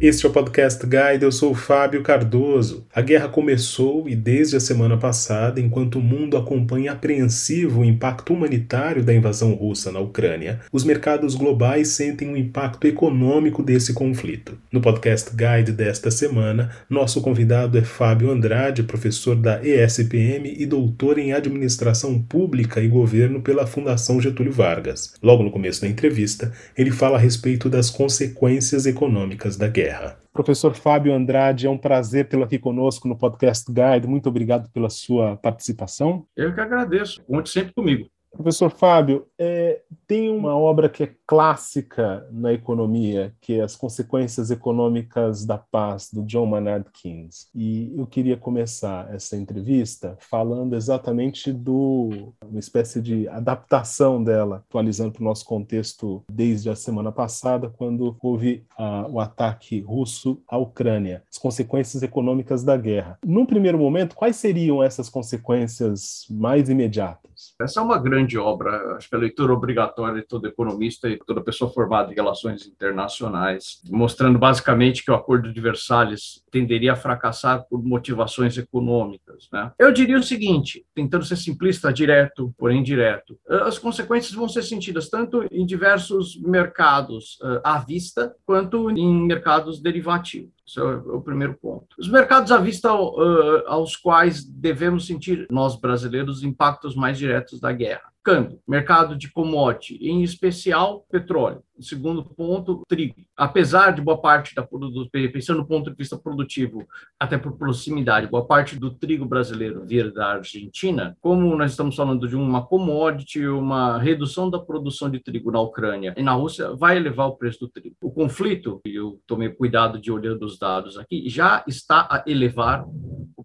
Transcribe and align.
Este 0.00 0.26
é 0.26 0.28
o 0.28 0.32
Podcast 0.32 0.86
Guide, 0.86 1.24
eu 1.24 1.32
sou 1.32 1.52
Fábio 1.56 2.04
Cardoso. 2.04 2.86
A 2.94 3.00
guerra 3.00 3.28
começou 3.28 4.08
e 4.08 4.14
desde 4.14 4.54
a 4.54 4.60
semana 4.60 4.96
passada, 4.96 5.60
enquanto 5.60 5.98
o 5.98 6.00
mundo 6.00 6.36
acompanha 6.36 6.92
apreensivo 6.92 7.80
o 7.80 7.84
impacto 7.84 8.32
humanitário 8.32 9.02
da 9.02 9.12
invasão 9.12 9.54
russa 9.54 9.90
na 9.90 9.98
Ucrânia, 9.98 10.60
os 10.72 10.84
mercados 10.84 11.34
globais 11.34 11.88
sentem 11.88 12.32
o 12.32 12.36
impacto 12.36 12.86
econômico 12.86 13.60
desse 13.60 13.92
conflito. 13.92 14.56
No 14.70 14.80
Podcast 14.80 15.32
Guide 15.34 15.72
desta 15.72 16.12
semana, 16.12 16.70
nosso 16.88 17.20
convidado 17.20 17.76
é 17.76 17.82
Fábio 17.82 18.30
Andrade, 18.30 18.84
professor 18.84 19.34
da 19.34 19.60
ESPM 19.64 20.54
e 20.56 20.64
doutor 20.64 21.18
em 21.18 21.32
Administração 21.32 22.22
Pública 22.22 22.80
e 22.80 22.86
Governo 22.86 23.42
pela 23.42 23.66
Fundação 23.66 24.20
Getúlio 24.20 24.52
Vargas. 24.52 25.14
Logo 25.20 25.42
no 25.42 25.50
começo 25.50 25.80
da 25.80 25.88
entrevista, 25.88 26.52
ele 26.76 26.92
fala 26.92 27.16
a 27.16 27.20
respeito 27.20 27.68
das 27.68 27.90
consequências 27.90 28.86
econômicas 28.86 29.56
da 29.56 29.66
guerra. 29.66 29.87
Professor 30.32 30.74
Fábio 30.74 31.12
Andrade, 31.12 31.66
é 31.66 31.70
um 31.70 31.78
prazer 31.78 32.28
tê-lo 32.28 32.44
aqui 32.44 32.58
conosco 32.58 33.08
no 33.08 33.16
Podcast 33.16 33.70
Guide. 33.70 34.06
Muito 34.06 34.28
obrigado 34.28 34.70
pela 34.70 34.88
sua 34.88 35.36
participação. 35.36 36.26
Eu 36.36 36.54
que 36.54 36.60
agradeço. 36.60 37.22
Conte 37.24 37.50
sempre 37.50 37.72
comigo. 37.74 38.08
Professor 38.30 38.70
Fábio, 38.70 39.26
é, 39.38 39.80
tem 40.06 40.30
uma 40.30 40.56
obra 40.56 40.88
que 40.88 41.02
é 41.02 41.14
clássica 41.26 42.26
na 42.30 42.52
economia, 42.52 43.34
que 43.40 43.54
é 43.54 43.62
As 43.62 43.74
Consequências 43.74 44.50
Econômicas 44.50 45.44
da 45.44 45.58
Paz, 45.58 46.10
do 46.12 46.22
John 46.22 46.46
Maynard 46.46 46.88
Keynes. 46.92 47.48
E 47.54 47.92
eu 47.96 48.06
queria 48.06 48.36
começar 48.36 49.12
essa 49.12 49.36
entrevista 49.36 50.16
falando 50.20 50.76
exatamente 50.76 51.52
do 51.52 52.32
uma 52.42 52.60
espécie 52.60 53.00
de 53.02 53.28
adaptação 53.28 54.22
dela, 54.22 54.64
atualizando 54.68 55.12
para 55.12 55.22
o 55.22 55.24
nosso 55.24 55.44
contexto 55.44 56.22
desde 56.30 56.70
a 56.70 56.76
semana 56.76 57.10
passada, 57.10 57.68
quando 57.68 58.16
houve 58.22 58.64
o 59.10 59.20
ataque 59.20 59.80
russo 59.80 60.40
à 60.48 60.56
Ucrânia, 60.56 61.22
as 61.30 61.38
consequências 61.38 62.02
econômicas 62.02 62.62
da 62.62 62.76
guerra. 62.76 63.18
Num 63.24 63.44
primeiro 63.44 63.78
momento, 63.78 64.14
quais 64.14 64.36
seriam 64.36 64.82
essas 64.82 65.08
consequências 65.08 66.26
mais 66.30 66.68
imediatas? 66.68 67.27
Essa 67.60 67.80
é 67.80 67.82
uma 67.82 67.98
grande 67.98 68.38
obra, 68.38 68.96
acho 68.96 69.08
que 69.08 69.14
a 69.14 69.18
leitura 69.18 69.52
obrigatória 69.52 70.20
de 70.20 70.26
todo 70.26 70.46
economista 70.46 71.08
e 71.08 71.18
toda 71.18 71.40
pessoa 71.40 71.70
formada 71.70 72.12
em 72.12 72.14
relações 72.14 72.66
internacionais, 72.66 73.80
mostrando 73.90 74.38
basicamente 74.38 75.04
que 75.04 75.10
o 75.10 75.14
Acordo 75.14 75.52
de 75.52 75.60
Versalhes 75.60 76.42
tenderia 76.50 76.92
a 76.92 76.96
fracassar 76.96 77.66
por 77.68 77.82
motivações 77.82 78.56
econômicas. 78.56 79.48
Né? 79.52 79.70
Eu 79.78 79.92
diria 79.92 80.18
o 80.18 80.22
seguinte, 80.22 80.84
tentando 80.94 81.24
ser 81.24 81.36
simplista, 81.36 81.92
direto, 81.92 82.54
porém 82.58 82.82
direto, 82.82 83.38
as 83.48 83.78
consequências 83.78 84.34
vão 84.34 84.48
ser 84.48 84.62
sentidas 84.62 85.08
tanto 85.08 85.46
em 85.50 85.64
diversos 85.64 86.40
mercados 86.40 87.38
uh, 87.42 87.60
à 87.62 87.78
vista, 87.78 88.34
quanto 88.44 88.90
em 88.90 89.26
mercados 89.26 89.80
derivativos. 89.80 90.57
Esse 90.68 90.78
é 90.78 90.82
o 90.82 91.22
primeiro 91.22 91.54
ponto. 91.54 91.96
Os 91.98 92.10
mercados 92.10 92.52
à 92.52 92.58
vista 92.58 92.92
uh, 92.92 93.66
aos 93.66 93.96
quais 93.96 94.44
devemos 94.44 95.06
sentir, 95.06 95.46
nós 95.50 95.80
brasileiros, 95.80 96.42
impactos 96.42 96.94
mais 96.94 97.16
diretos 97.16 97.58
da 97.58 97.72
guerra. 97.72 98.12
Câmbio, 98.28 98.60
mercado 98.68 99.16
de 99.16 99.32
commodity, 99.32 99.96
em 100.02 100.22
especial 100.22 101.06
petróleo. 101.10 101.62
Segundo 101.80 102.22
ponto, 102.22 102.82
trigo. 102.86 103.14
Apesar 103.34 103.92
de 103.92 104.02
boa 104.02 104.20
parte 104.20 104.54
da 104.54 104.62
produção, 104.62 105.08
pensando 105.32 105.58
no 105.60 105.66
ponto 105.66 105.90
de 105.90 105.96
vista 105.96 106.18
produtivo, 106.18 106.86
até 107.18 107.38
por 107.38 107.56
proximidade, 107.56 108.26
boa 108.26 108.44
parte 108.44 108.78
do 108.78 108.90
trigo 108.90 109.24
brasileiro 109.24 109.86
vir 109.86 110.12
da 110.12 110.32
Argentina, 110.32 111.16
como 111.20 111.56
nós 111.56 111.70
estamos 111.70 111.96
falando 111.96 112.28
de 112.28 112.36
uma 112.36 112.66
commodity, 112.66 113.46
uma 113.46 113.96
redução 113.98 114.50
da 114.50 114.58
produção 114.58 115.08
de 115.08 115.20
trigo 115.20 115.50
na 115.50 115.60
Ucrânia 115.60 116.12
e 116.16 116.22
na 116.22 116.32
Rússia, 116.32 116.74
vai 116.74 116.96
elevar 116.96 117.28
o 117.28 117.36
preço 117.36 117.60
do 117.60 117.68
trigo. 117.68 117.96
O 118.02 118.10
conflito, 118.10 118.80
e 118.84 118.94
eu 118.96 119.20
tomei 119.26 119.48
cuidado 119.48 119.98
de 119.98 120.12
olhando 120.12 120.44
os 120.44 120.58
dados 120.58 120.98
aqui, 120.98 121.28
já 121.30 121.64
está 121.66 122.06
a 122.10 122.24
elevar 122.26 122.84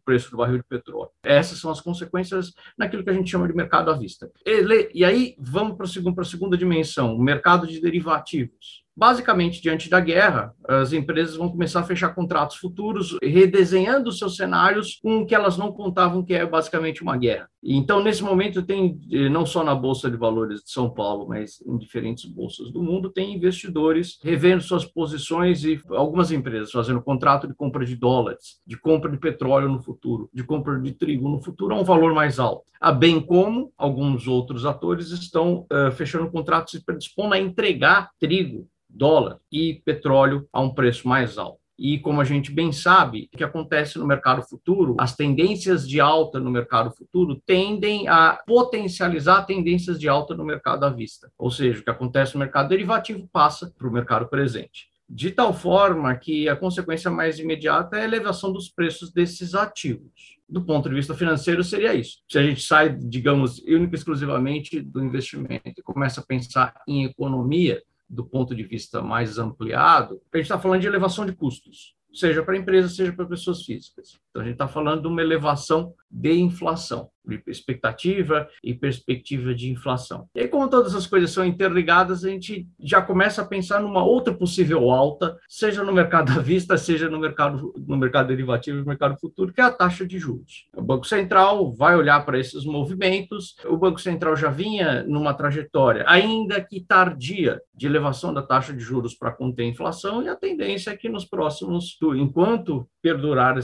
preço 0.03 0.31
do 0.31 0.37
barril 0.37 0.57
de 0.57 0.63
petróleo. 0.63 1.09
Essas 1.23 1.59
são 1.59 1.71
as 1.71 1.81
consequências 1.81 2.53
naquilo 2.77 3.03
que 3.03 3.09
a 3.09 3.13
gente 3.13 3.29
chama 3.29 3.47
de 3.47 3.55
mercado 3.55 3.89
à 3.89 3.97
vista. 3.97 4.31
Ele, 4.45 4.89
e 4.93 5.03
aí 5.03 5.35
vamos 5.39 5.75
para 5.75 5.85
a 6.21 6.25
segunda 6.25 6.57
dimensão, 6.57 7.15
o 7.15 7.21
mercado 7.21 7.67
de 7.67 7.79
derivativos. 7.79 8.82
Basicamente, 8.95 9.59
diante 9.59 9.89
da 9.89 9.99
guerra, 9.99 10.53
as 10.67 10.93
empresas 10.93 11.35
vão 11.35 11.49
começar 11.49 11.79
a 11.79 11.83
fechar 11.83 12.13
contratos 12.13 12.57
futuros, 12.57 13.17
redesenhando 13.23 14.11
seus 14.11 14.35
cenários 14.35 14.99
com 15.01 15.19
o 15.19 15.25
que 15.25 15.33
elas 15.33 15.57
não 15.57 15.71
contavam 15.71 16.23
que 16.23 16.33
é 16.33 16.45
basicamente 16.45 17.01
uma 17.01 17.17
guerra. 17.17 17.49
Então, 17.63 18.03
nesse 18.03 18.23
momento, 18.23 18.61
tem, 18.61 18.99
eh, 19.11 19.29
não 19.29 19.47
só 19.47 19.63
na 19.63 19.73
Bolsa 19.73 20.11
de 20.11 20.17
Valores 20.17 20.61
de 20.61 20.69
São 20.69 20.89
Paulo, 20.91 21.27
mas 21.27 21.59
em 21.65 21.75
diferentes 21.77 22.25
bolsas 22.25 22.71
do 22.71 22.83
mundo, 22.83 23.09
tem 23.09 23.33
investidores 23.33 24.19
revendo 24.21 24.61
suas 24.61 24.85
posições 24.85 25.63
e 25.63 25.81
algumas 25.89 26.31
empresas 26.31 26.71
fazendo 26.71 27.01
contrato 27.01 27.47
de 27.47 27.55
compra 27.55 27.83
de 27.85 27.95
dólares, 27.95 28.59
de 28.67 28.77
compra 28.77 29.09
de 29.09 29.17
petróleo 29.17 29.69
no 29.69 29.81
futuro, 29.81 30.29
de 30.31 30.43
compra 30.43 30.79
de 30.79 30.91
trigo 30.91 31.27
no 31.29 31.41
futuro 31.41 31.73
a 31.73 31.79
um 31.79 31.83
valor 31.83 32.13
mais 32.13 32.37
alto. 32.37 32.65
A 32.79 32.91
bem 32.91 33.19
como 33.19 33.71
alguns 33.77 34.27
outros 34.27 34.65
atores 34.65 35.09
estão 35.09 35.65
uh, 35.71 35.91
fechando 35.93 36.29
contratos 36.29 36.73
e 36.73 36.83
predispondo 36.83 37.33
a 37.33 37.39
entregar 37.39 38.09
trigo 38.19 38.67
dólar 38.93 39.39
e 39.51 39.81
petróleo 39.85 40.47
a 40.53 40.61
um 40.61 40.73
preço 40.73 41.07
mais 41.07 41.37
alto. 41.37 41.63
E 41.77 41.97
como 41.99 42.21
a 42.21 42.23
gente 42.23 42.51
bem 42.51 42.71
sabe, 42.71 43.29
o 43.33 43.37
que 43.37 43.43
acontece 43.43 43.97
no 43.97 44.05
mercado 44.05 44.43
futuro, 44.43 44.95
as 44.99 45.15
tendências 45.15 45.87
de 45.87 45.99
alta 45.99 46.39
no 46.39 46.51
mercado 46.51 46.91
futuro 46.91 47.41
tendem 47.45 48.07
a 48.07 48.39
potencializar 48.45 49.45
tendências 49.45 49.99
de 49.99 50.07
alta 50.07 50.35
no 50.35 50.45
mercado 50.45 50.85
à 50.85 50.89
vista. 50.89 51.31
Ou 51.37 51.49
seja, 51.49 51.79
o 51.79 51.83
que 51.83 51.89
acontece 51.89 52.35
no 52.35 52.39
mercado 52.39 52.69
derivativo 52.69 53.27
passa 53.33 53.73
para 53.75 53.87
o 53.87 53.91
mercado 53.91 54.27
presente. 54.27 54.87
De 55.09 55.31
tal 55.31 55.53
forma 55.53 56.15
que 56.15 56.47
a 56.47 56.55
consequência 56.55 57.09
mais 57.09 57.39
imediata 57.39 57.97
é 57.97 58.01
a 58.01 58.05
elevação 58.05 58.53
dos 58.53 58.69
preços 58.69 59.11
desses 59.11 59.53
ativos. 59.53 60.37
Do 60.47 60.63
ponto 60.63 60.87
de 60.87 60.95
vista 60.95 61.15
financeiro, 61.15 61.63
seria 61.63 61.93
isso. 61.93 62.19
Se 62.29 62.37
a 62.37 62.43
gente 62.43 62.61
sai, 62.61 62.95
digamos, 62.95 63.59
única 63.59 63.95
e 63.95 63.97
exclusivamente 63.97 64.79
do 64.79 65.03
investimento 65.03 65.73
e 65.77 65.83
começa 65.83 66.21
a 66.21 66.25
pensar 66.25 66.73
em 66.87 67.05
economia, 67.05 67.81
do 68.13 68.23
ponto 68.23 68.53
de 68.53 68.63
vista 68.63 69.01
mais 69.01 69.39
ampliado, 69.39 70.21
a 70.31 70.37
gente 70.37 70.45
está 70.45 70.59
falando 70.59 70.81
de 70.81 70.87
elevação 70.87 71.25
de 71.25 71.33
custos, 71.33 71.95
seja 72.13 72.43
para 72.43 72.55
empresas, 72.55 72.95
seja 72.95 73.11
para 73.11 73.25
pessoas 73.25 73.63
físicas. 73.63 74.19
Então, 74.33 74.41
a 74.41 74.45
gente 74.45 74.55
está 74.55 74.67
falando 74.67 75.03
de 75.03 75.07
uma 75.07 75.21
elevação 75.21 75.93
de 76.09 76.33
inflação 76.33 77.11
de 77.25 77.41
expectativa 77.47 78.47
e 78.63 78.73
perspectiva 78.73 79.53
de 79.55 79.71
inflação. 79.71 80.27
E 80.35 80.41
aí, 80.41 80.47
como 80.47 80.69
todas 80.69 80.93
as 80.93 81.07
coisas 81.07 81.31
são 81.31 81.45
interligadas, 81.45 82.23
a 82.23 82.29
gente 82.29 82.67
já 82.79 83.01
começa 83.01 83.41
a 83.41 83.45
pensar 83.45 83.81
numa 83.81 84.03
outra 84.03 84.33
possível 84.33 84.91
alta, 84.91 85.37
seja 85.47 85.83
no 85.83 85.93
mercado 85.93 86.31
à 86.31 86.41
vista, 86.41 86.77
seja 86.77 87.09
no 87.09 87.19
mercado, 87.19 87.73
no 87.87 87.97
mercado 87.97 88.27
derivativo 88.27 88.77
e 88.77 88.81
no 88.81 88.87
mercado 88.87 89.17
futuro, 89.19 89.53
que 89.53 89.61
é 89.61 89.63
a 89.63 89.71
taxa 89.71 90.05
de 90.05 90.19
juros. 90.19 90.67
O 90.75 90.81
Banco 90.81 91.07
Central 91.07 91.73
vai 91.73 91.95
olhar 91.95 92.25
para 92.25 92.39
esses 92.39 92.65
movimentos, 92.65 93.55
o 93.65 93.77
Banco 93.77 93.99
Central 93.99 94.35
já 94.35 94.49
vinha 94.49 95.03
numa 95.03 95.33
trajetória, 95.33 96.03
ainda 96.07 96.61
que 96.61 96.81
tardia, 96.81 97.61
de 97.75 97.87
elevação 97.87 98.33
da 98.33 98.41
taxa 98.41 98.71
de 98.71 98.79
juros 98.79 99.15
para 99.15 99.31
conter 99.31 99.63
a 99.63 99.67
inflação, 99.67 100.21
e 100.21 100.29
a 100.29 100.35
tendência 100.35 100.91
é 100.91 100.97
que 100.97 101.09
nos 101.09 101.25
próximos, 101.25 101.97
enquanto 102.15 102.87
perdurar 103.01 103.57